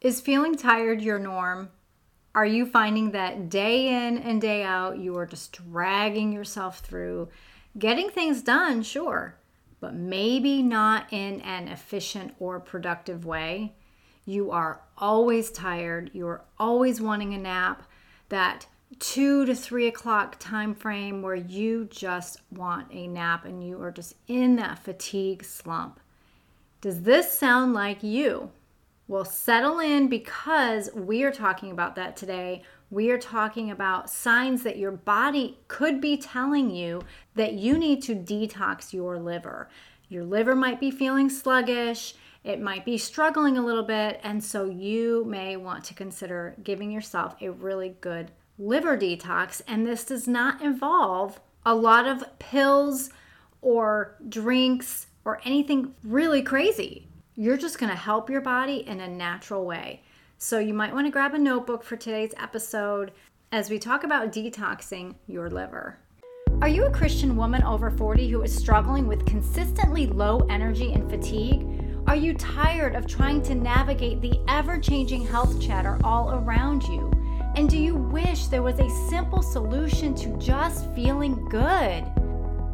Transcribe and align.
Is 0.00 0.22
feeling 0.22 0.56
tired 0.56 1.02
your 1.02 1.18
norm? 1.18 1.68
Are 2.34 2.46
you 2.46 2.64
finding 2.64 3.10
that 3.10 3.50
day 3.50 4.06
in 4.06 4.16
and 4.16 4.40
day 4.40 4.62
out 4.62 4.98
you 4.98 5.14
are 5.18 5.26
just 5.26 5.52
dragging 5.52 6.32
yourself 6.32 6.78
through 6.78 7.28
getting 7.78 8.08
things 8.08 8.40
done, 8.40 8.82
sure, 8.82 9.36
but 9.78 9.92
maybe 9.92 10.62
not 10.62 11.12
in 11.12 11.42
an 11.42 11.68
efficient 11.68 12.34
or 12.38 12.58
productive 12.60 13.26
way? 13.26 13.74
You 14.24 14.50
are 14.52 14.80
always 14.96 15.50
tired, 15.50 16.10
you 16.14 16.26
are 16.28 16.44
always 16.58 16.98
wanting 17.02 17.34
a 17.34 17.38
nap, 17.38 17.82
that 18.30 18.68
two 19.00 19.44
to 19.44 19.54
three 19.54 19.86
o'clock 19.86 20.36
time 20.38 20.74
frame 20.74 21.20
where 21.20 21.34
you 21.34 21.84
just 21.90 22.40
want 22.50 22.88
a 22.90 23.06
nap 23.06 23.44
and 23.44 23.62
you 23.62 23.78
are 23.82 23.92
just 23.92 24.14
in 24.28 24.56
that 24.56 24.78
fatigue 24.78 25.44
slump. 25.44 26.00
Does 26.80 27.02
this 27.02 27.38
sound 27.38 27.74
like 27.74 28.02
you? 28.02 28.50
Well, 29.10 29.24
settle 29.24 29.80
in 29.80 30.06
because 30.06 30.88
we 30.94 31.24
are 31.24 31.32
talking 31.32 31.72
about 31.72 31.96
that 31.96 32.16
today. 32.16 32.62
We 32.90 33.10
are 33.10 33.18
talking 33.18 33.68
about 33.68 34.08
signs 34.08 34.62
that 34.62 34.78
your 34.78 34.92
body 34.92 35.58
could 35.66 36.00
be 36.00 36.16
telling 36.16 36.70
you 36.70 37.02
that 37.34 37.54
you 37.54 37.76
need 37.76 38.04
to 38.04 38.14
detox 38.14 38.92
your 38.92 39.18
liver. 39.18 39.68
Your 40.08 40.22
liver 40.22 40.54
might 40.54 40.78
be 40.78 40.92
feeling 40.92 41.28
sluggish, 41.28 42.14
it 42.44 42.60
might 42.60 42.84
be 42.84 42.96
struggling 42.96 43.58
a 43.58 43.66
little 43.66 43.82
bit, 43.82 44.20
and 44.22 44.44
so 44.44 44.66
you 44.66 45.24
may 45.24 45.56
want 45.56 45.82
to 45.86 45.94
consider 45.94 46.54
giving 46.62 46.92
yourself 46.92 47.34
a 47.40 47.50
really 47.50 47.96
good 48.00 48.30
liver 48.60 48.96
detox. 48.96 49.60
And 49.66 49.84
this 49.84 50.04
does 50.04 50.28
not 50.28 50.62
involve 50.62 51.40
a 51.66 51.74
lot 51.74 52.06
of 52.06 52.38
pills 52.38 53.10
or 53.60 54.14
drinks 54.28 55.08
or 55.24 55.40
anything 55.44 55.96
really 56.04 56.42
crazy. 56.42 57.09
You're 57.36 57.56
just 57.56 57.78
going 57.78 57.90
to 57.90 57.96
help 57.96 58.28
your 58.28 58.40
body 58.40 58.84
in 58.88 59.00
a 59.00 59.08
natural 59.08 59.64
way. 59.64 60.02
So 60.38 60.58
you 60.58 60.74
might 60.74 60.92
want 60.92 61.06
to 61.06 61.12
grab 61.12 61.32
a 61.32 61.38
notebook 61.38 61.84
for 61.84 61.96
today's 61.96 62.34
episode 62.36 63.12
as 63.52 63.70
we 63.70 63.78
talk 63.78 64.02
about 64.02 64.32
detoxing 64.32 65.14
your 65.28 65.48
liver. 65.48 65.96
Are 66.60 66.68
you 66.68 66.86
a 66.86 66.90
Christian 66.90 67.36
woman 67.36 67.62
over 67.62 67.90
40 67.90 68.28
who 68.28 68.42
is 68.42 68.54
struggling 68.54 69.06
with 69.06 69.24
consistently 69.26 70.08
low 70.08 70.40
energy 70.50 70.92
and 70.92 71.08
fatigue? 71.08 71.64
Are 72.08 72.16
you 72.16 72.34
tired 72.34 72.96
of 72.96 73.06
trying 73.06 73.42
to 73.44 73.54
navigate 73.54 74.20
the 74.20 74.40
ever 74.48 74.78
changing 74.78 75.24
health 75.24 75.60
chatter 75.62 76.00
all 76.02 76.32
around 76.32 76.82
you? 76.82 77.12
And 77.54 77.70
do 77.70 77.78
you 77.78 77.94
wish 77.94 78.48
there 78.48 78.62
was 78.62 78.80
a 78.80 79.08
simple 79.08 79.42
solution 79.42 80.16
to 80.16 80.36
just 80.38 80.92
feeling 80.94 81.48
good? 81.48 82.04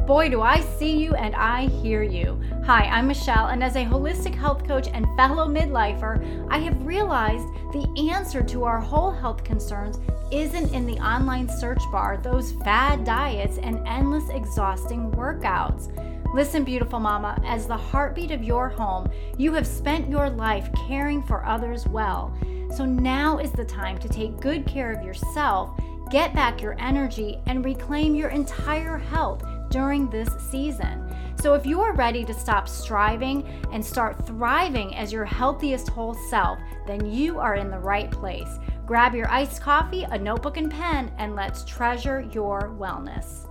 Boy, 0.07 0.29
do 0.29 0.41
I 0.41 0.61
see 0.61 0.97
you 0.97 1.17
and 1.17 1.35
I 1.35 1.67
hear 1.67 2.05
you. 2.05 2.41
Hi, 2.65 2.85
I'm 2.85 3.09
Michelle, 3.09 3.49
and 3.49 3.65
as 3.65 3.75
a 3.75 3.85
holistic 3.85 4.37
health 4.37 4.65
coach 4.65 4.87
and 4.87 5.05
fellow 5.17 5.49
midlifer, 5.49 6.47
I 6.49 6.59
have 6.59 6.87
realized 6.87 7.49
the 7.73 8.09
answer 8.12 8.41
to 8.45 8.62
our 8.62 8.79
whole 8.79 9.11
health 9.11 9.43
concerns 9.43 9.99
isn't 10.31 10.73
in 10.73 10.87
the 10.87 10.99
online 10.99 11.49
search 11.49 11.83
bar, 11.91 12.19
those 12.19 12.53
fad 12.53 13.03
diets, 13.03 13.59
and 13.59 13.84
endless 13.84 14.31
exhausting 14.31 15.11
workouts. 15.11 15.91
Listen, 16.33 16.62
beautiful 16.62 17.01
mama, 17.01 17.43
as 17.45 17.67
the 17.67 17.77
heartbeat 17.77 18.31
of 18.31 18.45
your 18.45 18.69
home, 18.69 19.11
you 19.37 19.53
have 19.55 19.67
spent 19.67 20.09
your 20.09 20.31
life 20.31 20.69
caring 20.87 21.21
for 21.21 21.45
others 21.45 21.84
well. 21.89 22.33
So 22.77 22.84
now 22.84 23.39
is 23.39 23.51
the 23.51 23.65
time 23.65 23.99
to 23.99 24.09
take 24.09 24.39
good 24.39 24.67
care 24.67 24.93
of 24.93 25.05
yourself, 25.05 25.77
get 26.12 26.33
back 26.33 26.62
your 26.62 26.77
energy, 26.79 27.41
and 27.47 27.65
reclaim 27.65 28.15
your 28.15 28.29
entire 28.29 28.99
health 28.99 29.43
during 29.70 30.09
this 30.09 30.28
season. 30.50 31.03
So, 31.41 31.55
if 31.55 31.67
you 31.67 31.81
are 31.81 31.92
ready 31.92 32.25
to 32.25 32.34
stop 32.34 32.69
striving 32.69 33.47
and 33.72 33.84
start 33.84 34.27
thriving 34.27 34.95
as 34.97 35.12
your 35.12 35.25
healthiest 35.25 35.89
whole 35.89 36.14
self, 36.31 36.59
then 36.86 37.05
you 37.05 37.39
are 37.39 37.56
in 37.56 37.70
the 37.70 37.78
right 37.78 38.11
place. 38.11 38.59
Grab 38.87 39.14
your 39.14 39.28
iced 39.28 39.61
coffee, 39.61 40.05
a 40.05 40.19
notebook, 40.19 40.56
and 40.56 40.70
pen, 40.70 41.12
and 41.19 41.34
let's 41.34 41.64
treasure 41.64 42.28
your 42.33 42.75
wellness. 42.78 43.48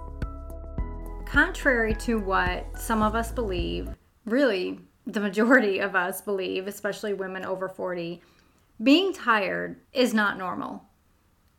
Contrary 1.26 1.94
to 1.96 2.20
what 2.20 2.66
some 2.80 3.02
of 3.02 3.16
us 3.16 3.32
believe, 3.32 3.90
really, 4.26 4.80
the 5.06 5.20
majority 5.20 5.80
of 5.80 5.96
us 5.96 6.22
believe, 6.22 6.68
especially 6.68 7.14
women 7.14 7.46
over 7.46 7.68
40, 7.68 8.22
being 8.82 9.14
tired 9.14 9.78
is 9.94 10.14
not 10.14 10.38
normal 10.38 10.85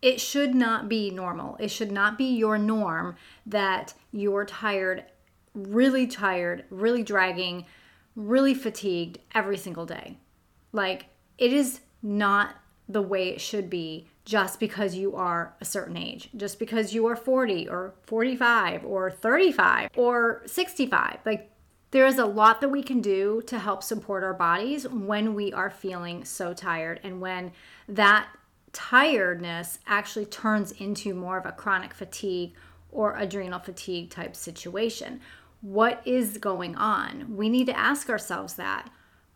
it 0.01 0.21
should 0.21 0.53
not 0.53 0.87
be 0.87 1.09
normal. 1.09 1.57
It 1.59 1.71
should 1.71 1.91
not 1.91 2.17
be 2.17 2.25
your 2.25 2.57
norm 2.57 3.15
that 3.45 3.93
you're 4.11 4.45
tired, 4.45 5.05
really 5.53 6.05
tired, 6.07 6.65
really 6.69 7.03
dragging, 7.03 7.65
really 8.15 8.53
fatigued 8.53 9.19
every 9.33 9.57
single 9.57 9.85
day. 9.85 10.17
Like, 10.71 11.07
it 11.37 11.53
is 11.53 11.81
not 12.03 12.55
the 12.89 13.01
way 13.01 13.29
it 13.29 13.41
should 13.41 13.69
be 13.69 14.07
just 14.23 14.59
because 14.59 14.95
you 14.95 15.15
are 15.15 15.55
a 15.61 15.65
certain 15.65 15.97
age, 15.97 16.29
just 16.35 16.59
because 16.59 16.93
you 16.93 17.05
are 17.07 17.15
40 17.15 17.67
or 17.67 17.93
45 18.03 18.85
or 18.85 19.09
35 19.09 19.89
or 19.95 20.41
65. 20.45 21.19
Like, 21.25 21.51
there 21.91 22.05
is 22.05 22.17
a 22.17 22.25
lot 22.25 22.61
that 22.61 22.69
we 22.69 22.83
can 22.83 23.01
do 23.01 23.41
to 23.47 23.57
help 23.57 23.81
support 23.81 24.23
our 24.23 24.33
bodies 24.33 24.87
when 24.87 25.33
we 25.33 25.53
are 25.53 25.69
feeling 25.69 26.25
so 26.25 26.53
tired 26.53 26.99
and 27.03 27.21
when 27.21 27.51
that 27.87 28.27
tiredness 28.77 29.79
actually 29.87 30.27
turns 30.27 30.71
into 30.73 31.15
more 31.15 31.39
of 31.39 31.47
a 31.47 31.51
chronic 31.51 31.95
fatigue 31.95 32.53
or 32.91 33.17
adrenal 33.17 33.59
fatigue 33.59 34.11
type 34.11 34.35
situation. 34.35 35.19
What 35.61 35.99
is 36.05 36.37
going 36.37 36.75
on? 36.75 37.35
We 37.35 37.49
need 37.49 37.65
to 37.65 37.77
ask 37.77 38.07
ourselves 38.07 38.53
that. 38.53 38.91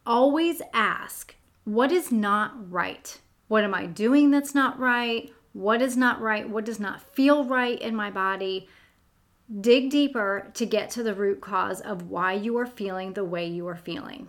Always 0.06 0.62
ask, 0.76 1.34
what 1.64 1.92
is 1.92 2.12
not 2.12 2.72
right? 2.72 3.20
What 3.48 3.64
am 3.64 3.74
I 3.74 3.88
doing 3.88 4.30
that's 4.30 4.54
not 4.54 4.78
right? 4.78 5.34
What 5.54 5.82
is 5.82 5.98
not 5.98 6.22
right? 6.22 6.48
What 6.48 6.66
does 6.66 6.80
not 6.80 7.02
feel 7.02 7.44
right 7.44 7.82
in 7.82 7.96
my 7.96 8.12
body? 8.12 8.70
Dig 9.60 9.90
deeper 9.90 10.52
to 10.54 10.68
get 10.68 10.92
to 10.92 11.02
the 11.02 11.16
root 11.16 11.42
cause 11.42 11.82
of 11.82 12.12
why 12.12 12.34
you 12.34 12.60
are 12.60 12.68
feeling 12.68 13.14
the 13.14 13.26
way 13.26 13.48
you 13.48 13.68
are 13.68 13.76
feeling. 13.76 14.28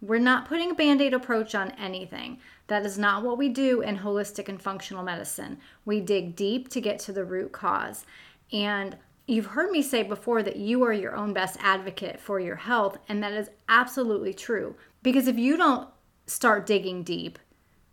We're 0.00 0.18
not 0.18 0.48
putting 0.48 0.70
a 0.70 0.74
band 0.74 1.02
aid 1.02 1.12
approach 1.12 1.54
on 1.54 1.72
anything. 1.72 2.38
That 2.68 2.86
is 2.86 2.96
not 2.96 3.22
what 3.22 3.36
we 3.36 3.48
do 3.48 3.82
in 3.82 3.98
holistic 3.98 4.48
and 4.48 4.60
functional 4.60 5.02
medicine. 5.02 5.58
We 5.84 6.00
dig 6.00 6.36
deep 6.36 6.68
to 6.70 6.80
get 6.80 6.98
to 7.00 7.12
the 7.12 7.24
root 7.24 7.52
cause. 7.52 8.06
And 8.52 8.96
you've 9.26 9.46
heard 9.46 9.70
me 9.70 9.82
say 9.82 10.02
before 10.02 10.42
that 10.42 10.56
you 10.56 10.82
are 10.84 10.92
your 10.92 11.14
own 11.14 11.32
best 11.32 11.56
advocate 11.60 12.18
for 12.18 12.40
your 12.40 12.56
health, 12.56 12.98
and 13.08 13.22
that 13.22 13.32
is 13.32 13.50
absolutely 13.68 14.32
true. 14.32 14.74
Because 15.02 15.28
if 15.28 15.38
you 15.38 15.56
don't 15.56 15.88
start 16.26 16.66
digging 16.66 17.02
deep, 17.02 17.38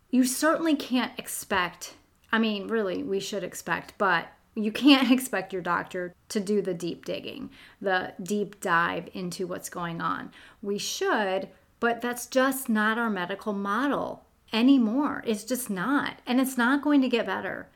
you 0.10 0.24
certainly 0.24 0.76
can't 0.76 1.18
expect, 1.18 1.96
I 2.32 2.40
mean, 2.40 2.68
really, 2.68 3.04
we 3.04 3.20
should 3.20 3.44
expect, 3.44 3.94
but 3.98 4.28
you 4.56 4.72
can't 4.72 5.12
expect 5.12 5.52
your 5.52 5.62
doctor 5.62 6.14
to 6.30 6.40
do 6.40 6.62
the 6.62 6.74
deep 6.74 7.04
digging, 7.04 7.50
the 7.82 8.14
deep 8.24 8.62
dive 8.62 9.10
into 9.14 9.46
what's 9.46 9.70
going 9.70 10.02
on. 10.02 10.32
We 10.62 10.78
should 10.78 11.50
but 11.80 12.02
that's 12.02 12.26
just 12.26 12.70
not 12.70 12.98
our 12.98 13.10
medical 13.10 13.54
model 13.54 14.24
anymore. 14.54 15.24
It's 15.26 15.44
just 15.44 15.70
not. 15.70 16.20
And 16.26 16.40
it's 16.40 16.58
not 16.58 16.82
going 16.82 17.02
to 17.02 17.10
get 17.10 17.26
better. 17.26 17.68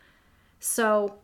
So 0.59 1.15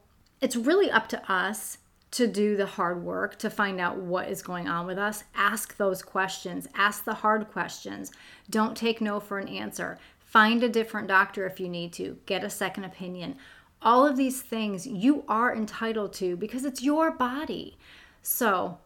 it's 0.42 0.56
really 0.56 0.92
up 0.92 1.08
to 1.10 1.32
us 1.32 1.80
to 2.12 2.28
do 2.28 2.56
the 2.56 2.66
hard 2.66 3.04
work 3.04 3.38
to 3.40 3.50
find 3.50 3.80
out 3.80 3.98
what 3.98 4.30
is 4.30 4.42
going 4.42 4.68
on 4.68 4.88
with 4.88 4.98
us. 4.98 5.24
Ask 5.36 5.78
those 5.78 6.02
questions, 6.02 6.68
ask 6.74 7.04
the 7.04 7.16
hard 7.16 7.52
questions. 7.52 8.12
Don't 8.50 8.78
take 8.78 9.02
no 9.02 9.20
for 9.20 9.40
an 9.40 9.48
answer. 9.48 9.98
Find 10.20 10.64
a 10.64 10.70
different 10.70 11.08
doctor 11.08 11.46
if 11.46 11.60
you 11.60 11.70
need 11.70 11.94
to, 11.94 12.18
get 12.26 12.44
a 12.44 12.50
second 12.50 12.86
opinion. 12.86 13.36
All 13.82 14.06
of 14.06 14.18
these 14.18 14.42
things 14.42 14.88
you 14.88 15.24
are 15.28 15.56
entitled 15.56 16.14
to 16.14 16.36
because 16.36 16.66
it's 16.66 16.82
your 16.82 17.12
body. 17.12 17.78
So, 18.22 18.80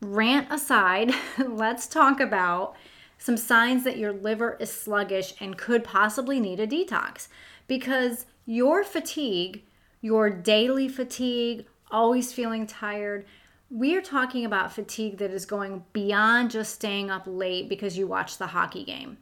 rant 0.00 0.50
aside, 0.50 1.12
let's 1.38 1.86
talk 1.86 2.20
about 2.20 2.76
some 3.18 3.36
signs 3.36 3.84
that 3.84 3.98
your 3.98 4.12
liver 4.12 4.56
is 4.60 4.72
sluggish 4.72 5.34
and 5.40 5.58
could 5.58 5.84
possibly 5.84 6.40
need 6.40 6.60
a 6.60 6.66
detox 6.66 7.28
because 7.66 8.26
your 8.44 8.84
fatigue, 8.84 9.64
your 10.00 10.30
daily 10.30 10.88
fatigue, 10.88 11.66
always 11.90 12.32
feeling 12.32 12.66
tired, 12.66 13.24
we 13.70 13.96
are 13.96 14.02
talking 14.02 14.44
about 14.44 14.72
fatigue 14.72 15.18
that 15.18 15.32
is 15.32 15.44
going 15.44 15.84
beyond 15.92 16.50
just 16.50 16.74
staying 16.74 17.10
up 17.10 17.24
late 17.26 17.68
because 17.68 17.98
you 17.98 18.06
watch 18.06 18.38
the 18.38 18.48
hockey 18.48 18.84
game. 18.84 19.18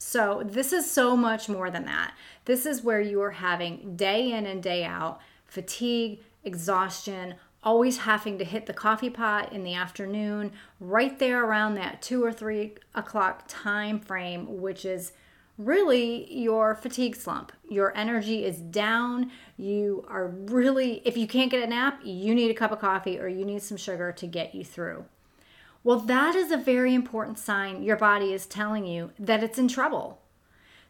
So, 0.00 0.42
this 0.44 0.72
is 0.72 0.88
so 0.88 1.16
much 1.16 1.48
more 1.48 1.70
than 1.70 1.84
that. 1.86 2.14
This 2.44 2.66
is 2.66 2.84
where 2.84 3.00
you 3.00 3.20
are 3.20 3.32
having 3.32 3.96
day 3.96 4.30
in 4.30 4.46
and 4.46 4.62
day 4.62 4.84
out 4.84 5.20
fatigue, 5.46 6.20
exhaustion, 6.44 7.34
always 7.62 7.98
having 7.98 8.38
to 8.38 8.44
hit 8.44 8.66
the 8.66 8.72
coffee 8.72 9.10
pot 9.10 9.52
in 9.52 9.64
the 9.64 9.74
afternoon, 9.74 10.52
right 10.80 11.18
there 11.18 11.44
around 11.44 11.74
that 11.74 12.00
two 12.00 12.24
or 12.24 12.32
three 12.32 12.74
o'clock 12.94 13.44
time 13.48 14.00
frame, 14.00 14.60
which 14.60 14.84
is 14.84 15.12
really 15.58 16.32
your 16.32 16.74
fatigue 16.76 17.16
slump. 17.16 17.52
Your 17.68 17.94
energy 17.96 18.44
is 18.44 18.58
down. 18.58 19.32
You 19.56 20.06
are 20.08 20.28
really, 20.28 21.02
if 21.04 21.16
you 21.16 21.26
can't 21.26 21.50
get 21.50 21.64
a 21.64 21.66
nap, 21.66 22.00
you 22.04 22.34
need 22.34 22.50
a 22.50 22.54
cup 22.54 22.70
of 22.70 22.78
coffee 22.78 23.18
or 23.18 23.26
you 23.26 23.44
need 23.44 23.62
some 23.62 23.76
sugar 23.76 24.12
to 24.12 24.26
get 24.26 24.54
you 24.54 24.64
through. 24.64 25.04
Well, 25.82 26.00
that 26.00 26.34
is 26.34 26.50
a 26.50 26.56
very 26.56 26.94
important 26.94 27.38
sign 27.38 27.82
your 27.82 27.96
body 27.96 28.32
is 28.32 28.46
telling 28.46 28.86
you 28.86 29.10
that 29.18 29.42
it's 29.42 29.58
in 29.58 29.68
trouble. 29.68 30.20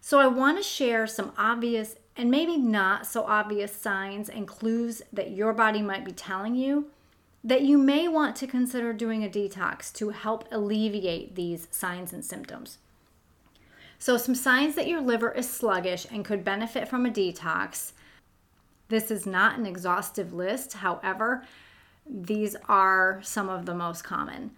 So, 0.01 0.21
I 0.21 0.29
want 0.29 0.59
to 0.59 0.63
share 0.63 1.07
some 1.07 1.33
obvious 1.37 1.97
and 2.19 2.31
maybe 2.31 2.57
not 2.57 3.07
so 3.07 3.23
obvious 3.25 3.73
signs 3.73 4.29
and 4.29 4.49
clues 4.49 5.01
that 5.13 5.31
your 5.31 5.53
body 5.53 5.81
might 5.81 6.05
be 6.05 6.13
telling 6.13 6.57
you 6.57 6.91
that 7.45 7.63
you 7.63 7.79
may 7.79 8.09
want 8.09 8.35
to 8.37 8.47
consider 8.47 8.93
doing 8.93 9.25
a 9.25 9.29
detox 9.29 9.93
to 9.93 10.11
help 10.11 10.47
alleviate 10.51 11.37
these 11.37 11.69
signs 11.71 12.13
and 12.13 12.25
symptoms. 12.25 12.79
So, 14.01 14.17
some 14.17 14.35
signs 14.35 14.75
that 14.75 14.89
your 14.89 15.01
liver 15.01 15.31
is 15.31 15.49
sluggish 15.49 16.07
and 16.11 16.25
could 16.25 16.45
benefit 16.45 16.89
from 16.89 17.07
a 17.07 17.11
detox. 17.11 17.93
This 18.89 19.11
is 19.11 19.25
not 19.25 19.59
an 19.59 19.67
exhaustive 19.67 20.33
list, 20.33 20.75
however, 20.75 21.45
these 22.09 22.57
are 22.69 23.21
some 23.23 23.49
of 23.49 23.67
the 23.67 23.75
most 23.75 24.03
common. 24.03 24.53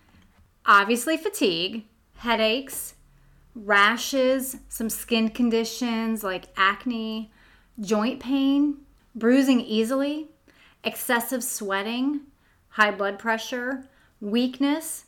Obviously, 0.64 1.16
fatigue, 1.16 1.84
headaches, 2.16 2.94
rashes, 3.54 4.56
some 4.68 4.88
skin 4.88 5.28
conditions 5.30 6.22
like 6.22 6.46
acne, 6.56 7.30
joint 7.78 8.20
pain, 8.20 8.78
bruising 9.14 9.60
easily, 9.60 10.28
excessive 10.82 11.44
sweating, 11.44 12.22
high 12.70 12.90
blood 12.90 13.18
pressure, 13.18 13.84
weakness, 14.20 15.04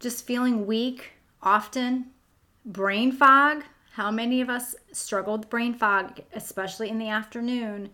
just 0.00 0.26
feeling 0.26 0.66
weak 0.66 1.12
often, 1.42 2.06
brain 2.64 3.12
fog. 3.12 3.64
How 3.94 4.10
many 4.10 4.40
of 4.40 4.48
us 4.48 4.74
struggle 4.92 5.36
with 5.36 5.50
brain 5.50 5.74
fog, 5.74 6.20
especially 6.34 6.88
in 6.88 6.98
the 6.98 7.08
afternoon? 7.08 7.90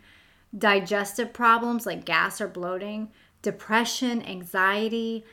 Digestive 0.56 1.32
problems 1.32 1.86
like 1.86 2.04
gas 2.04 2.40
or 2.40 2.48
bloating, 2.48 3.10
depression, 3.42 4.22
anxiety, 4.22 5.24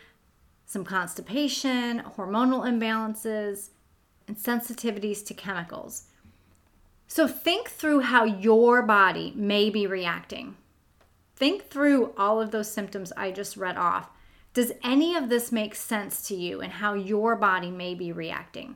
some 0.65 0.83
constipation, 0.83 2.01
hormonal 2.17 2.65
imbalances, 2.65 3.69
and 4.27 4.35
sensitivities 4.35 5.25
to 5.25 5.33
chemicals. 5.33 6.07
So 7.07 7.27
think 7.27 7.69
through 7.69 8.01
how 8.01 8.23
your 8.23 8.81
body 8.81 9.33
may 9.35 9.69
be 9.69 9.87
reacting. 9.87 10.55
Think 11.35 11.69
through 11.69 12.13
all 12.17 12.41
of 12.41 12.51
those 12.51 12.71
symptoms 12.71 13.11
I 13.15 13.31
just 13.31 13.57
read 13.57 13.77
off. 13.77 14.09
Does 14.53 14.71
any 14.83 15.15
of 15.15 15.27
this 15.27 15.51
make 15.51 15.75
sense 15.75 16.25
to 16.29 16.35
you 16.35 16.61
and 16.61 16.73
how 16.73 16.93
your 16.93 17.35
body 17.35 17.69
may 17.69 17.93
be 17.93 18.11
reacting? 18.11 18.75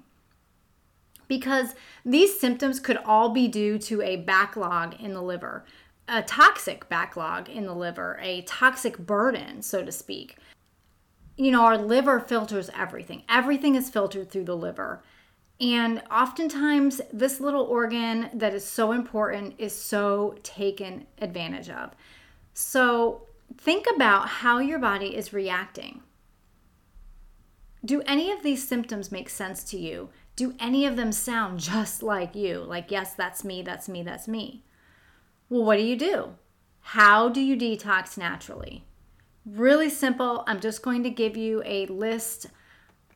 Because 1.29 1.73
these 2.03 2.39
symptoms 2.39 2.79
could 2.79 2.97
all 2.97 3.29
be 3.29 3.47
due 3.47 3.77
to 3.79 4.01
a 4.01 4.17
backlog 4.17 4.99
in 4.99 5.13
the 5.13 5.21
liver, 5.21 5.63
a 6.07 6.21
toxic 6.23 6.89
backlog 6.89 7.47
in 7.47 7.65
the 7.65 7.75
liver, 7.75 8.19
a 8.21 8.41
toxic 8.41 8.97
burden, 8.97 9.61
so 9.61 9.85
to 9.85 9.91
speak. 9.91 10.35
You 11.37 11.51
know, 11.51 11.61
our 11.61 11.77
liver 11.77 12.19
filters 12.19 12.69
everything, 12.75 13.23
everything 13.29 13.75
is 13.75 13.89
filtered 13.89 14.29
through 14.29 14.45
the 14.45 14.57
liver. 14.57 15.01
And 15.61 16.01
oftentimes, 16.09 17.01
this 17.11 17.41
little 17.41 17.63
organ 17.63 18.29
that 18.33 18.53
is 18.53 18.65
so 18.65 18.93
important 18.93 19.55
is 19.57 19.75
so 19.75 20.35
taken 20.41 21.05
advantage 21.21 21.69
of. 21.69 21.91
So 22.53 23.23
think 23.57 23.85
about 23.93 24.27
how 24.27 24.59
your 24.59 24.79
body 24.79 25.15
is 25.15 25.33
reacting. 25.33 26.01
Do 27.83 28.01
any 28.05 28.31
of 28.31 28.43
these 28.43 28.67
symptoms 28.67 29.11
make 29.11 29.29
sense 29.29 29.63
to 29.65 29.77
you? 29.77 30.09
Do 30.35 30.55
any 30.59 30.85
of 30.85 30.95
them 30.95 31.11
sound 31.11 31.59
just 31.61 32.01
like 32.01 32.35
you? 32.35 32.59
Like, 32.59 32.89
yes, 32.89 33.13
that's 33.13 33.43
me, 33.43 33.61
that's 33.61 33.89
me, 33.89 34.01
that's 34.03 34.27
me. 34.27 34.63
Well, 35.49 35.65
what 35.65 35.77
do 35.77 35.83
you 35.83 35.97
do? 35.97 36.35
How 36.81 37.27
do 37.27 37.41
you 37.41 37.57
detox 37.57 38.17
naturally? 38.17 38.85
Really 39.45 39.89
simple. 39.89 40.43
I'm 40.47 40.59
just 40.59 40.81
going 40.81 41.03
to 41.03 41.09
give 41.09 41.35
you 41.35 41.61
a 41.65 41.85
list 41.87 42.47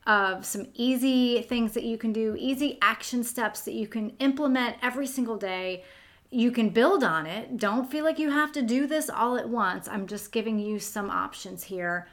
of 0.06 0.46
some 0.46 0.68
easy 0.74 1.42
things 1.42 1.74
that 1.74 1.84
you 1.84 1.98
can 1.98 2.12
do, 2.12 2.36
easy 2.38 2.78
action 2.82 3.24
steps 3.24 3.62
that 3.62 3.74
you 3.74 3.88
can 3.88 4.12
implement 4.20 4.78
every 4.82 5.08
single 5.08 5.38
day 5.38 5.84
you 6.34 6.52
can 6.52 6.70
build 6.70 7.04
on 7.04 7.28
it. 7.28 7.58
Don't 7.58 7.90
feel 7.90 8.04
like 8.04 8.18
you 8.18 8.32
have 8.32 8.52
to 8.54 8.64
do 8.64 8.88
this 8.88 9.08
all 9.08 9.38
at 9.38 9.48
once. 9.48 9.88
I'm 9.88 10.08
just 10.08 10.32
giving 10.32 10.58
you 10.58 10.80
some 10.80 11.12
options 11.12 11.64
here. 11.64 12.08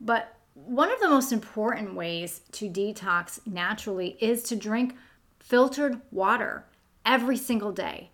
But 0.00 0.34
one 0.54 0.90
of 0.90 0.98
the 0.98 1.08
most 1.08 1.30
important 1.30 1.94
ways 1.94 2.40
to 2.52 2.68
detox 2.68 3.38
naturally 3.46 4.16
is 4.20 4.42
to 4.44 4.56
drink 4.56 4.96
filtered 5.38 6.00
water 6.10 6.64
every 7.06 7.36
single 7.36 7.70
day. 7.70 8.10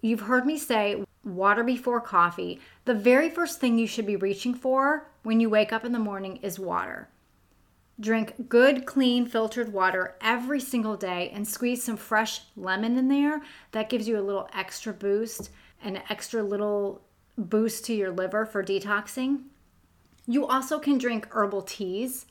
You've 0.00 0.20
heard 0.20 0.46
me 0.46 0.56
say 0.56 1.04
water 1.24 1.64
before 1.64 2.00
coffee. 2.00 2.60
The 2.84 2.94
very 2.94 3.28
first 3.28 3.60
thing 3.60 3.78
you 3.78 3.88
should 3.88 4.06
be 4.06 4.16
reaching 4.16 4.54
for 4.54 5.08
when 5.24 5.40
you 5.40 5.50
wake 5.50 5.72
up 5.72 5.84
in 5.84 5.90
the 5.90 5.98
morning 5.98 6.36
is 6.36 6.60
water. 6.60 7.08
Drink 8.00 8.48
good, 8.48 8.86
clean, 8.86 9.26
filtered 9.26 9.72
water 9.72 10.14
every 10.22 10.58
single 10.58 10.96
day 10.96 11.30
and 11.34 11.46
squeeze 11.46 11.84
some 11.84 11.98
fresh 11.98 12.40
lemon 12.56 12.96
in 12.96 13.08
there. 13.08 13.42
That 13.72 13.90
gives 13.90 14.08
you 14.08 14.18
a 14.18 14.22
little 14.22 14.48
extra 14.54 14.94
boost, 14.94 15.50
an 15.84 16.00
extra 16.08 16.42
little 16.42 17.02
boost 17.36 17.84
to 17.86 17.94
your 17.94 18.10
liver 18.10 18.46
for 18.46 18.64
detoxing. 18.64 19.42
You 20.26 20.46
also 20.46 20.78
can 20.78 20.96
drink 20.96 21.28
herbal 21.30 21.62
teas. 21.62 22.24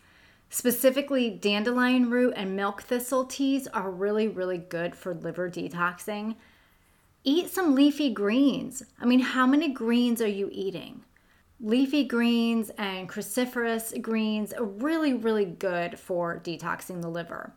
Specifically, 0.50 1.30
dandelion 1.30 2.10
root 2.10 2.34
and 2.36 2.56
milk 2.56 2.82
thistle 2.82 3.26
teas 3.26 3.68
are 3.68 3.92
really, 3.92 4.28
really 4.28 4.58
good 4.58 4.96
for 4.96 5.14
liver 5.14 5.50
detoxing. 5.50 6.36
Eat 7.24 7.50
some 7.50 7.76
leafy 7.76 8.12
greens. 8.12 8.82
I 9.00 9.06
mean, 9.06 9.20
how 9.20 9.46
many 9.46 9.70
greens 9.70 10.22
are 10.22 10.28
you 10.28 10.50
eating? 10.52 11.04
Leafy 11.62 12.04
greens 12.04 12.72
and 12.78 13.10
cruciferous 13.10 14.00
greens 14.02 14.54
are 14.54 14.64
really, 14.64 15.14
really 15.14 15.46
good 15.46 16.00
for 16.00 16.40
detoxing 16.40 17.02
the 17.02 17.10
liver. 17.10 17.54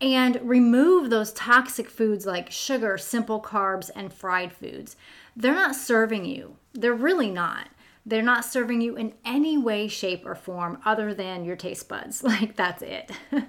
And 0.00 0.38
remove 0.42 1.10
those 1.10 1.32
toxic 1.32 1.90
foods 1.90 2.24
like 2.24 2.52
sugar, 2.52 2.96
simple 2.96 3.42
carbs, 3.42 3.90
and 3.94 4.12
fried 4.12 4.52
foods. 4.52 4.96
They're 5.36 5.54
not 5.54 5.74
serving 5.74 6.24
you. 6.24 6.56
They're 6.72 6.94
really 6.94 7.30
not. 7.30 7.68
They're 8.06 8.22
not 8.22 8.44
serving 8.44 8.80
you 8.80 8.96
in 8.96 9.14
any 9.24 9.58
way, 9.58 9.88
shape, 9.88 10.24
or 10.24 10.34
form 10.34 10.78
other 10.84 11.12
than 11.12 11.44
your 11.44 11.56
taste 11.56 11.88
buds. 11.88 12.22
Like, 12.28 12.56
that's 12.56 12.82
it. 12.82 13.10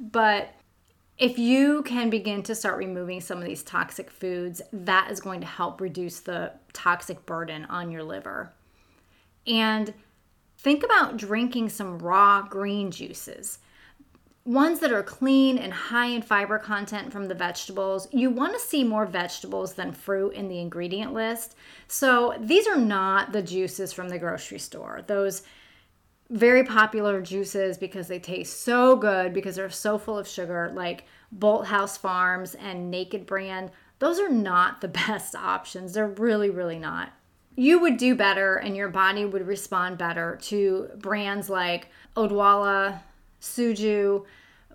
but 0.00 0.54
if 1.16 1.38
you 1.38 1.82
can 1.84 2.10
begin 2.10 2.42
to 2.42 2.54
start 2.54 2.78
removing 2.78 3.20
some 3.20 3.38
of 3.38 3.44
these 3.44 3.62
toxic 3.62 4.10
foods, 4.10 4.60
that 4.72 5.10
is 5.10 5.20
going 5.20 5.40
to 5.40 5.46
help 5.46 5.80
reduce 5.80 6.20
the 6.20 6.52
toxic 6.72 7.24
burden 7.24 7.64
on 7.66 7.90
your 7.90 8.02
liver. 8.02 8.52
And 9.46 9.92
think 10.58 10.84
about 10.84 11.16
drinking 11.16 11.68
some 11.70 11.98
raw 11.98 12.42
green 12.42 12.90
juices. 12.90 13.58
Ones 14.44 14.80
that 14.80 14.92
are 14.92 15.04
clean 15.04 15.56
and 15.56 15.72
high 15.72 16.06
in 16.06 16.22
fiber 16.22 16.58
content 16.58 17.12
from 17.12 17.26
the 17.28 17.34
vegetables. 17.34 18.08
You 18.12 18.30
want 18.30 18.54
to 18.54 18.58
see 18.58 18.82
more 18.82 19.06
vegetables 19.06 19.74
than 19.74 19.92
fruit 19.92 20.34
in 20.34 20.48
the 20.48 20.58
ingredient 20.58 21.12
list. 21.12 21.54
So 21.86 22.34
these 22.40 22.66
are 22.66 22.76
not 22.76 23.32
the 23.32 23.42
juices 23.42 23.92
from 23.92 24.08
the 24.08 24.18
grocery 24.18 24.58
store. 24.58 25.02
Those 25.06 25.42
very 26.30 26.64
popular 26.64 27.20
juices 27.20 27.76
because 27.76 28.08
they 28.08 28.18
taste 28.18 28.62
so 28.62 28.96
good 28.96 29.34
because 29.34 29.56
they're 29.56 29.70
so 29.70 29.98
full 29.98 30.18
of 30.18 30.26
sugar, 30.26 30.72
like 30.74 31.04
Bolthouse 31.36 31.98
Farms 31.98 32.54
and 32.54 32.90
Naked 32.90 33.26
Brand. 33.26 33.70
Those 33.98 34.18
are 34.18 34.30
not 34.30 34.80
the 34.80 34.88
best 35.06 35.36
options. 35.36 35.92
They're 35.92 36.08
really, 36.08 36.50
really 36.50 36.78
not 36.78 37.12
you 37.56 37.80
would 37.80 37.96
do 37.96 38.14
better 38.14 38.56
and 38.56 38.76
your 38.76 38.88
body 38.88 39.24
would 39.24 39.46
respond 39.46 39.98
better 39.98 40.38
to 40.42 40.88
brands 40.96 41.50
like 41.50 41.88
Odwalla, 42.16 43.00
Suja, 43.40 44.24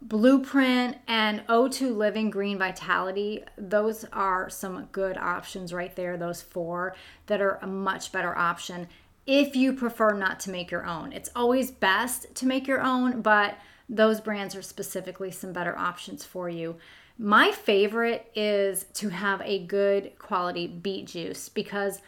Blueprint, 0.01 0.98
and 1.07 1.46
O2 1.48 1.96
Living 1.96 2.29
Green 2.29 2.57
Vitality. 2.57 3.43
Those 3.57 4.05
are 4.13 4.50
some 4.50 4.89
good 4.91 5.17
options 5.17 5.74
right 5.74 5.96
there, 5.96 6.17
those 6.17 6.41
four 6.41 6.96
that 7.25 7.41
are 7.41 7.60
a 7.62 7.67
much 7.67 8.12
better 8.12 8.38
option 8.38 8.88
if 9.25 9.55
you 9.55 9.74
prefer 9.74 10.13
not 10.13 10.39
to 10.41 10.51
make 10.51 10.72
your 10.72 10.86
own. 10.86 11.12
It's 11.12 11.29
always 11.36 11.69
best 11.69 12.34
to 12.36 12.46
make 12.46 12.67
your 12.67 12.81
own, 12.81 13.22
but 13.22 13.57
those 13.89 14.22
brands 14.22 14.55
are 14.55 14.62
specifically 14.62 15.31
some 15.31 15.51
better 15.51 15.77
options 15.77 16.24
for 16.24 16.50
you. 16.50 16.77
My 17.17 17.51
favorite 17.51 18.29
is 18.36 18.86
to 18.96 19.10
have 19.10 19.41
a 19.41 19.65
good 19.65 20.17
quality 20.19 20.67
beet 20.67 21.07
juice 21.07 21.50
because 21.50 22.01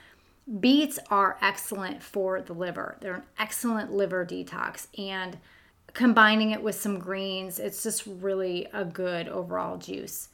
Beets 0.60 0.98
are 1.10 1.38
excellent 1.41 2.01
for 2.01 2.41
the 2.41 2.53
liver. 2.53 2.98
They're 3.01 3.15
an 3.15 3.24
excellent 3.38 3.91
liver 3.91 4.25
detox. 4.25 4.88
And 4.98 5.38
combining 5.94 6.51
it 6.51 6.63
with 6.63 6.75
some 6.75 6.98
greens, 6.98 7.60
it's 7.60 7.84
just 7.84 8.08
really 8.08 8.68
a 8.74 8.84
good 8.84 9.27
overall 9.27 9.77
juice. 9.77 10.29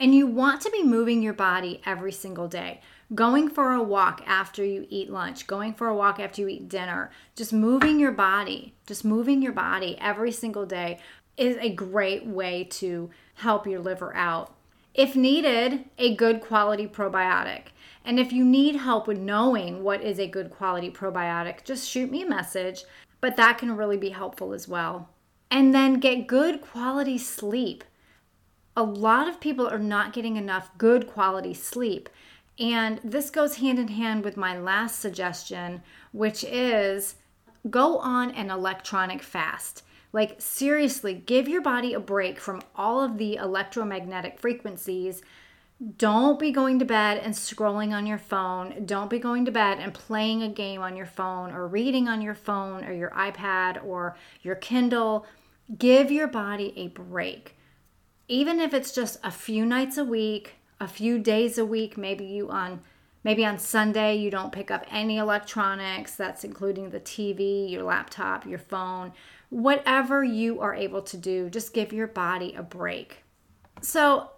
And 0.00 0.14
you 0.14 0.26
want 0.26 0.60
to 0.62 0.70
be 0.70 0.82
moving 0.82 1.22
your 1.22 1.34
body 1.34 1.80
every 1.86 2.10
single 2.10 2.48
day. 2.48 2.80
Going 3.14 3.48
for 3.48 3.72
a 3.72 3.82
walk 3.82 4.22
after 4.26 4.64
you 4.64 4.86
eat 4.90 5.08
lunch, 5.08 5.46
going 5.46 5.74
for 5.74 5.86
a 5.86 5.94
walk 5.94 6.18
after 6.18 6.42
you 6.42 6.48
eat 6.48 6.68
dinner, 6.68 7.10
just 7.36 7.52
moving 7.52 8.00
your 8.00 8.10
body, 8.10 8.74
just 8.86 9.04
moving 9.04 9.40
your 9.40 9.52
body 9.52 9.96
every 10.00 10.32
single 10.32 10.66
day 10.66 10.98
is 11.36 11.56
a 11.58 11.70
great 11.70 12.26
way 12.26 12.64
to 12.64 13.10
help 13.34 13.66
your 13.66 13.80
liver 13.80 14.14
out. 14.16 14.54
If 14.94 15.16
needed, 15.16 15.84
a 15.98 16.14
good 16.14 16.40
quality 16.40 16.86
probiotic. 16.86 17.66
And 18.04 18.20
if 18.20 18.32
you 18.32 18.44
need 18.44 18.76
help 18.76 19.06
with 19.08 19.18
knowing 19.18 19.82
what 19.82 20.02
is 20.02 20.18
a 20.20 20.28
good 20.28 20.50
quality 20.50 20.90
probiotic, 20.90 21.64
just 21.64 21.88
shoot 21.88 22.10
me 22.10 22.22
a 22.22 22.28
message, 22.28 22.84
but 23.20 23.36
that 23.36 23.58
can 23.58 23.76
really 23.76 23.96
be 23.96 24.10
helpful 24.10 24.52
as 24.52 24.68
well. 24.68 25.10
And 25.50 25.74
then 25.74 26.00
get 26.00 26.26
good 26.26 26.60
quality 26.60 27.18
sleep. 27.18 27.82
a 28.76 28.82
lot 28.82 29.28
of 29.28 29.40
people 29.40 29.66
are 29.68 29.78
not 29.78 30.12
getting 30.12 30.36
enough 30.36 30.70
good 30.78 31.06
quality 31.06 31.54
sleep. 31.54 32.08
And 32.58 33.00
this 33.04 33.30
goes 33.30 33.56
hand 33.56 33.78
in 33.78 33.88
hand 33.88 34.24
with 34.24 34.36
my 34.36 34.58
last 34.58 34.98
suggestion, 34.98 35.82
which 36.12 36.44
is 36.44 37.16
go 37.70 37.98
on 37.98 38.30
an 38.32 38.50
electronic 38.50 39.22
fast. 39.22 39.82
Like, 40.14 40.36
seriously, 40.40 41.12
give 41.12 41.48
your 41.48 41.60
body 41.60 41.92
a 41.92 41.98
break 41.98 42.38
from 42.38 42.62
all 42.76 43.02
of 43.02 43.18
the 43.18 43.34
electromagnetic 43.34 44.38
frequencies. 44.38 45.22
Don't 45.98 46.38
be 46.38 46.52
going 46.52 46.78
to 46.78 46.84
bed 46.84 47.18
and 47.18 47.34
scrolling 47.34 47.92
on 47.92 48.06
your 48.06 48.18
phone. 48.18 48.86
Don't 48.86 49.10
be 49.10 49.18
going 49.18 49.44
to 49.44 49.50
bed 49.50 49.78
and 49.80 49.92
playing 49.92 50.40
a 50.40 50.48
game 50.48 50.80
on 50.82 50.94
your 50.94 51.04
phone 51.04 51.50
or 51.50 51.66
reading 51.66 52.06
on 52.06 52.22
your 52.22 52.36
phone 52.36 52.84
or 52.84 52.92
your 52.92 53.10
iPad 53.10 53.84
or 53.84 54.16
your 54.40 54.54
Kindle. 54.54 55.26
Give 55.76 56.12
your 56.12 56.28
body 56.28 56.72
a 56.76 56.86
break. 56.86 57.56
Even 58.28 58.60
if 58.60 58.72
it's 58.72 58.94
just 58.94 59.18
a 59.24 59.32
few 59.32 59.66
nights 59.66 59.98
a 59.98 60.04
week, 60.04 60.54
a 60.78 60.86
few 60.86 61.18
days 61.18 61.58
a 61.58 61.66
week, 61.66 61.98
maybe 61.98 62.24
you 62.24 62.50
on 62.50 62.82
maybe 63.24 63.44
on 63.44 63.58
Sunday 63.58 64.14
you 64.14 64.30
don't 64.30 64.52
pick 64.52 64.70
up 64.70 64.86
any 64.92 65.18
electronics, 65.18 66.14
that's 66.14 66.44
including 66.44 66.90
the 66.90 67.00
TV, 67.00 67.68
your 67.68 67.82
laptop, 67.82 68.46
your 68.46 68.60
phone, 68.60 69.12
whatever 69.50 70.24
you 70.24 70.60
are 70.60 70.74
able 70.74 71.02
to 71.02 71.16
do, 71.16 71.50
just 71.50 71.74
give 71.74 71.92
your 71.92 72.06
body 72.06 72.54
a 72.56 72.62
break. 72.62 73.24
So, 73.80 74.30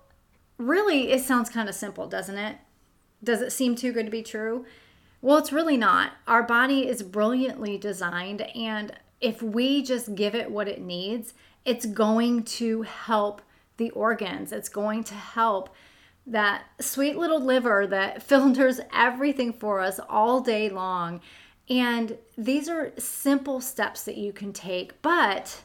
really 0.59 1.13
it 1.13 1.23
sounds 1.23 1.51
kind 1.51 1.69
of 1.69 1.75
simple, 1.75 2.07
doesn't 2.07 2.39
it? 2.39 2.57
Does 3.23 3.41
it 3.41 3.53
seem 3.53 3.77
too 3.77 3.93
good 3.93 4.07
to 4.07 4.11
be 4.11 4.23
true? 4.23 4.65
Well, 5.23 5.39
it's 5.39 5.53
really 5.53 5.77
not. 5.77 6.13
Our 6.27 6.43
body 6.43 6.87
is 6.87 7.03
brilliantly 7.03 7.79
designed 7.79 8.43
and 8.43 8.93
if 9.21 9.43
we 9.43 9.83
just 9.83 10.15
give 10.15 10.35
it 10.35 10.51
what 10.51 10.69
it 10.69 10.81
needs, 10.81 11.35
it's 11.65 11.87
going 11.87 12.45
to 12.45 12.83
help 12.83 13.43
the 13.77 13.91
organs. 13.91 14.53
It's 14.53 14.69
going 14.69 15.05
to 15.05 15.15
help 15.15 15.75
that 16.27 16.65
sweet 16.81 17.17
little 17.17 17.41
liver 17.41 17.87
that 17.87 18.23
filters 18.31 18.81
everything 18.93 19.53
for 19.53 19.81
us 19.81 19.99
all 20.09 20.41
day 20.41 20.69
long. 20.69 21.21
And 21.69 22.19
these 22.39 22.69
are 22.69 22.93
simple 22.99 23.61
steps 23.61 24.05
that 24.05 24.17
you 24.17 24.33
can 24.33 24.53
take, 24.53 25.01
but 25.03 25.63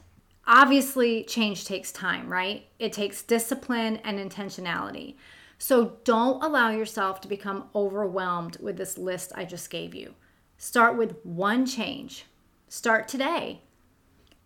obviously, 0.47 1.23
change 1.23 1.65
takes 1.65 1.91
time, 1.91 2.31
right? 2.31 2.65
It 2.79 2.91
takes 2.93 3.21
discipline 3.21 3.97
and 3.97 4.17
intentionality. 4.17 5.15
So 5.59 5.97
don't 6.03 6.43
allow 6.43 6.71
yourself 6.71 7.21
to 7.21 7.27
become 7.27 7.65
overwhelmed 7.75 8.57
with 8.59 8.77
this 8.77 8.97
list 8.97 9.31
I 9.35 9.45
just 9.45 9.69
gave 9.69 9.93
you. 9.93 10.15
Start 10.57 10.97
with 10.97 11.23
one 11.23 11.67
change. 11.67 12.25
Start 12.67 13.07
today. 13.07 13.61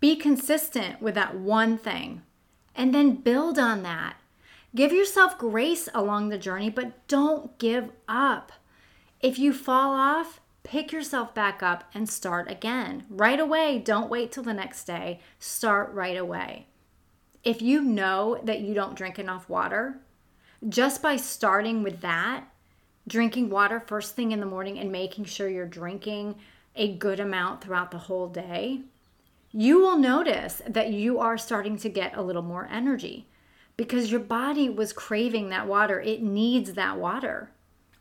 Be 0.01 0.17
consistent 0.17 1.01
with 1.01 1.15
that 1.15 1.35
one 1.37 1.77
thing 1.77 2.21
and 2.75 2.93
then 2.93 3.15
build 3.15 3.57
on 3.57 3.83
that. 3.83 4.17
Give 4.75 4.91
yourself 4.91 5.37
grace 5.37 5.87
along 5.93 6.29
the 6.29 6.37
journey, 6.37 6.69
but 6.69 7.07
don't 7.07 7.57
give 7.57 7.91
up. 8.09 8.51
If 9.21 9.39
you 9.39 9.53
fall 9.53 9.93
off, 9.93 10.41
pick 10.65 10.91
yourself 10.91 11.33
back 11.33 11.63
up 11.63 11.85
and 11.93 12.09
start 12.09 12.49
again. 12.51 13.05
Right 13.09 13.39
away, 13.39 13.79
don't 13.79 14.09
wait 14.09 14.31
till 14.31 14.43
the 14.43 14.53
next 14.53 14.83
day. 14.85 15.21
Start 15.39 15.93
right 15.93 16.17
away. 16.17 16.67
If 17.43 17.61
you 17.61 17.81
know 17.81 18.41
that 18.43 18.61
you 18.61 18.73
don't 18.73 18.95
drink 18.95 19.19
enough 19.19 19.47
water, 19.47 19.99
just 20.67 21.01
by 21.01 21.15
starting 21.15 21.83
with 21.83 22.01
that, 22.01 22.45
drinking 23.07 23.51
water 23.51 23.79
first 23.79 24.15
thing 24.15 24.31
in 24.31 24.39
the 24.39 24.45
morning 24.45 24.79
and 24.79 24.91
making 24.91 25.25
sure 25.25 25.47
you're 25.47 25.67
drinking 25.67 26.35
a 26.75 26.95
good 26.95 27.19
amount 27.19 27.61
throughout 27.61 27.91
the 27.91 27.99
whole 27.99 28.27
day, 28.27 28.81
you 29.51 29.79
will 29.79 29.97
notice 29.97 30.61
that 30.67 30.91
you 30.91 31.19
are 31.19 31.37
starting 31.37 31.77
to 31.77 31.89
get 31.89 32.17
a 32.17 32.21
little 32.23 32.41
more 32.41 32.67
energy 32.71 33.27
because 33.77 34.11
your 34.11 34.19
body 34.19 34.69
was 34.69 34.91
craving 34.91 35.49
that 35.49 35.67
water. 35.67 36.01
It 36.01 36.23
needs 36.23 36.73
that 36.73 36.97
water. 36.97 37.51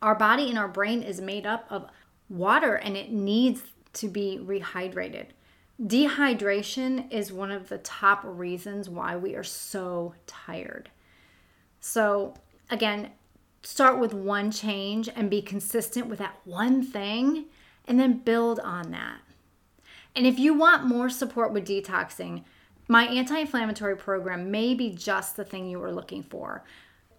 Our 0.01 0.15
body 0.15 0.49
and 0.49 0.59
our 0.59 0.69
brain 0.69 1.03
is 1.03 1.21
made 1.21 1.47
up 1.47 1.67
of 1.71 1.91
water 2.29 2.75
and 2.75 2.97
it 2.97 3.11
needs 3.11 3.63
to 3.95 4.09
be 4.09 4.39
rehydrated. 4.43 5.27
Dehydration 5.83 7.11
is 7.13 7.33
one 7.33 7.51
of 7.51 7.69
the 7.69 7.79
top 7.79 8.21
reasons 8.25 8.89
why 8.89 9.17
we 9.17 9.35
are 9.35 9.45
so 9.45 10.15
tired. 10.27 10.91
So, 11.81 12.35
again, 12.71 13.11
start 13.63 13.99
with 13.99 14.15
one 14.15 14.51
change 14.51 15.09
and 15.15 15.29
be 15.29 15.43
consistent 15.43 16.07
with 16.07 16.19
that 16.21 16.39
one 16.45 16.83
thing 16.83 17.47
and 17.87 17.99
then 17.99 18.19
build 18.19 18.61
on 18.61 18.91
that. 18.93 19.19
And 20.15 20.27
if 20.27 20.39
you 20.39 20.55
want 20.55 20.87
more 20.87 21.11
support 21.11 21.53
with 21.53 21.67
detoxing, 21.67 22.45
my 22.87 23.07
anti 23.07 23.39
inflammatory 23.39 23.97
program 23.97 24.51
may 24.51 24.75
be 24.75 24.91
just 24.91 25.37
the 25.37 25.45
thing 25.45 25.69
you 25.69 25.83
are 25.83 25.93
looking 25.93 26.23
for. 26.23 26.65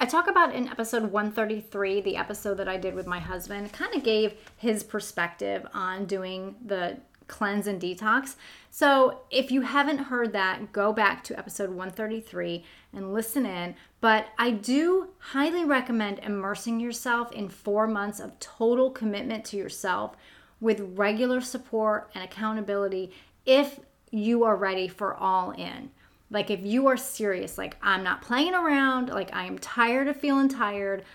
I 0.06 0.08
talk 0.08 0.28
about 0.28 0.54
in 0.54 0.68
episode 0.68 1.12
133, 1.12 2.02
the 2.02 2.16
episode 2.16 2.58
that 2.58 2.68
I 2.68 2.78
did 2.78 2.94
with 2.94 3.08
my 3.08 3.18
husband, 3.18 3.74
kind 3.74 3.96
of 3.96 4.04
gave 4.04 4.36
his 4.56 4.84
perspective 4.84 5.66
on 5.74 6.06
doing 6.06 6.58
the 6.64 6.98
cleanse 7.26 7.66
and 7.66 7.82
detox. 7.82 8.36
So 8.70 9.22
if 9.32 9.52
you 9.52 9.62
haven't 9.62 9.98
heard 9.98 10.32
that, 10.34 10.72
go 10.72 10.94
back 10.94 11.24
to 11.24 11.40
episode 11.40 11.70
133 11.70 12.64
and 12.94 13.16
listen 13.16 13.48
in. 13.48 13.74
But 14.00 14.28
I 14.38 14.52
do 14.52 15.08
highly 15.18 15.66
recommend 15.66 16.20
immersing 16.20 16.80
yourself 16.80 17.32
in 17.32 17.50
four 17.50 17.88
months 17.88 18.20
of 18.20 18.40
total 18.40 18.92
commitment 18.92 19.44
to 19.46 19.58
yourself 19.58 20.16
with 20.62 20.92
regular 20.94 21.42
support 21.42 22.12
and 22.14 22.24
accountability 22.24 23.12
if 23.48 23.80
you 24.12 24.44
are 24.44 24.56
ready 24.56 24.88
for 24.88 25.16
all 25.16 25.50
in. 25.50 25.90
Like 26.36 26.52
if 26.52 26.66
you 26.66 26.88
are 26.88 26.98
serious, 26.98 27.58
like 27.58 27.78
I'm 27.82 28.04
not 28.04 28.22
playing 28.22 28.56
around, 28.56 29.08
like 29.08 29.34
I 29.34 29.46
am 29.46 29.58
tired 29.58 30.10
of 30.10 30.18
feeling 30.18 30.50
tired, 30.50 31.06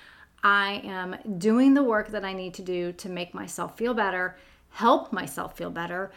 I 0.43 0.81
am 0.83 1.15
doing 1.37 1.75
the 1.75 1.83
work 1.83 2.09
that 2.09 2.25
I 2.25 2.33
need 2.33 2.55
to 2.55 2.63
do 2.63 2.93
to 2.93 3.11
make 3.11 3.35
myself 3.35 3.77
feel 3.77 3.93
better, 3.93 4.39
help 4.71 5.13
myself 5.13 5.59
feel 5.59 5.69
better, 5.69 6.11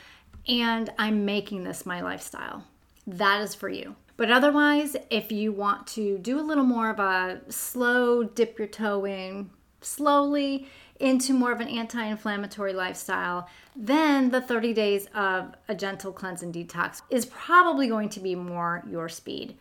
and 0.47 0.89
I'm 0.97 1.25
making 1.25 1.65
this 1.65 1.85
my 1.85 1.99
lifestyle. 1.99 2.63
That 3.05 3.41
is 3.41 3.53
for 3.53 3.67
you. 3.67 3.97
But 4.15 4.31
otherwise, 4.31 4.95
if 5.09 5.33
you 5.33 5.51
want 5.51 5.85
to 5.87 6.17
do 6.19 6.39
a 6.39 6.47
little 6.47 6.63
more 6.63 6.89
of 6.89 7.01
a 7.01 7.41
slow 7.49 8.23
dip 8.23 8.57
your 8.57 8.69
toe 8.69 9.05
in 9.05 9.49
slowly 9.81 10.69
into 10.99 11.33
more 11.33 11.51
of 11.51 11.59
an 11.59 11.67
anti 11.67 12.03
inflammatory 12.03 12.73
lifestyle, 12.73 13.47
then 13.75 14.29
the 14.29 14.41
30 14.41 14.73
days 14.73 15.07
of 15.15 15.55
a 15.67 15.75
gentle 15.75 16.11
cleanse 16.11 16.43
and 16.43 16.53
detox 16.53 17.01
is 17.09 17.25
probably 17.25 17.87
going 17.87 18.09
to 18.09 18.19
be 18.19 18.35
more 18.35 18.83
your 18.89 19.09
speed. 19.09 19.57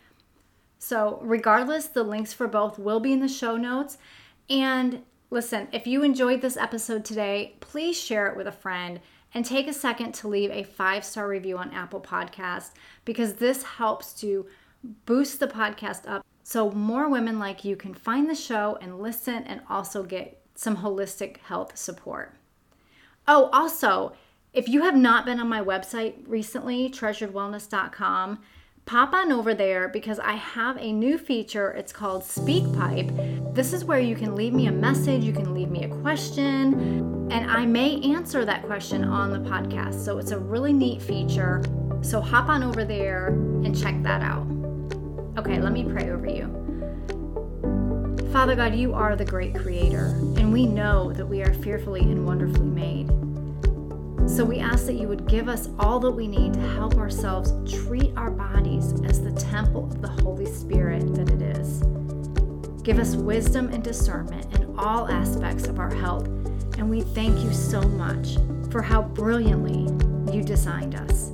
So, 0.79 1.19
regardless, 1.23 1.87
the 1.87 2.03
links 2.03 2.33
for 2.33 2.49
both 2.49 2.79
will 2.79 3.01
be 3.01 3.13
in 3.13 3.21
the 3.21 3.29
show 3.29 3.57
notes. 3.57 3.99
And 4.51 5.03
listen, 5.31 5.69
if 5.73 5.87
you 5.87 6.03
enjoyed 6.03 6.41
this 6.41 6.57
episode 6.57 7.05
today, 7.05 7.55
please 7.61 7.99
share 7.99 8.27
it 8.27 8.37
with 8.37 8.47
a 8.47 8.53
friend 8.53 9.01
and 9.35 9.45
take 9.45 9.69
a 9.69 9.73
second 9.73 10.13
to 10.13 10.29
leave 10.29 10.51
a 10.51 10.65
five 10.65 11.05
star 11.05 11.29
review 11.29 11.57
on 11.57 11.73
Apple 11.73 12.01
Podcast 12.01 12.73
because 13.05 13.35
this 13.35 13.63
helps 13.63 14.13
to 14.21 14.47
boost 15.07 15.41
the 15.41 15.47
podcast 15.47 16.09
up 16.09 16.27
so 16.43 16.71
more 16.73 17.09
women 17.09 17.39
like 17.39 17.65
you 17.65 17.77
can 17.77 17.95
find 17.95 18.29
the 18.29 18.35
show 18.35 18.77
and 18.81 19.01
listen 19.01 19.45
and 19.45 19.61
also 19.71 20.03
get 20.03 20.42
some 20.63 20.79
holistic 20.79 21.39
health 21.39 21.77
support. 21.77 22.35
Oh, 23.27 23.51
also, 23.53 24.13
if 24.53 24.69
you 24.69 24.83
have 24.83 24.97
not 24.97 25.25
been 25.25 25.41
on 25.41 25.49
my 25.49 25.63
website 25.63 26.15
recently, 26.27 26.91
treasuredwellness.com, 26.91 28.41
pop 28.85 29.13
on 29.13 29.33
over 29.33 29.55
there 29.55 29.89
because 29.89 30.19
I 30.19 30.33
have 30.33 30.77
a 30.77 30.93
new 30.93 31.19
feature. 31.19 31.71
It's 31.71 31.93
called 31.93 32.23
SpeakPipe. 32.23 33.55
This 33.55 33.73
is 33.73 33.85
where 33.85 34.01
you 34.01 34.17
can 34.17 34.35
leave 34.35 34.53
me 34.53 34.67
a 34.67 34.73
message, 34.73 35.25
you 35.25 35.33
can 35.33 35.55
leave 35.55 35.71
me 35.71 35.85
a 35.85 35.89
question, 35.89 37.29
and 37.31 37.51
I 37.51 37.65
may 37.65 38.01
answer 38.01 38.45
that 38.45 38.65
question 38.65 39.05
on 39.05 39.33
the 39.33 39.49
podcast. 39.49 40.05
So 40.05 40.19
it's 40.19 40.33
a 40.33 40.39
really 40.39 40.73
neat 40.73 41.01
feature. 41.01 41.63
So 42.03 42.21
hop 42.21 42.49
on 42.49 42.63
over 42.63 42.85
there 42.85 43.29
and 43.29 43.79
check 43.79 44.03
that 44.03 44.23
out. 44.23 44.47
Okay, 45.39 45.61
let 45.61 45.73
me 45.73 45.85
pray 45.85 46.11
over 46.11 46.27
you. 46.27 46.62
Father 48.33 48.57
God, 48.57 48.75
you 48.75 48.95
are 48.95 49.15
the 49.15 49.27
great 49.27 49.55
creator, 49.55 50.07
and 50.39 50.51
we 50.51 50.65
know 50.65 51.13
that 51.13 51.27
we 51.27 51.43
are 51.43 51.53
fearfully 51.53 52.01
and 52.01 52.27
wonderfully 52.27 52.65
made. 52.65 53.07
So 54.27 54.43
we 54.43 54.59
ask 54.59 54.87
that 54.87 54.95
you 54.95 55.07
would 55.07 55.29
give 55.29 55.51
us 55.51 55.69
all 55.79 56.01
that 56.01 56.13
we 56.13 56.27
need 56.27 56.55
to 56.55 56.61
help 56.61 56.97
ourselves 56.97 57.53
treat 57.71 58.17
our 58.17 58.31
bodies 58.31 58.95
as 59.05 59.23
the 59.23 59.33
temple 59.33 59.85
of 59.85 60.01
the 60.01 60.09
Holy 60.09 60.47
Spirit 60.47 61.15
that 61.15 61.29
it 61.29 61.43
is. 61.43 61.83
Give 62.83 62.99
us 62.99 63.17
wisdom 63.17 63.69
and 63.69 63.85
discernment 63.85 64.59
in 64.59 64.79
all 64.79 65.09
aspects 65.09 65.67
of 65.67 65.79
our 65.79 65.95
health, 65.95 66.25
and 66.79 66.89
we 66.89 67.03
thank 67.03 67.39
you 67.45 67.53
so 67.53 67.83
much 67.83 68.39
for 68.71 68.81
how 68.81 69.03
brilliantly 69.03 69.83
you 70.35 70.43
designed 70.43 70.95
us. 70.95 71.33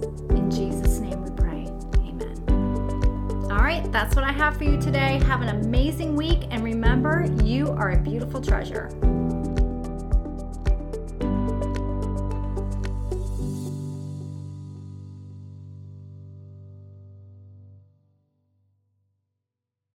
Right, 3.69 3.93
that's 3.93 4.17
what 4.17 4.25
I 4.25 4.33
have 4.33 4.57
for 4.57 4.65
you 4.65 4.81
today. 4.81 5.21
Have 5.27 5.43
an 5.43 5.51
amazing 5.51 6.17
week, 6.17 6.45
and 6.51 6.65
remember, 6.65 7.27
you 7.45 7.69
are 7.73 7.91
a 7.91 7.99
beautiful 7.99 8.41
treasure. 8.41 8.89